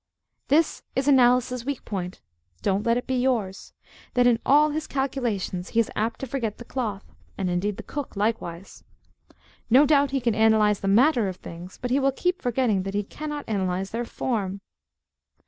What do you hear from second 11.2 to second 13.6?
of things: but he will keep forgetting that he cannot